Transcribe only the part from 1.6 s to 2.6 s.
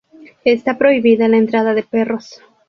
de perros.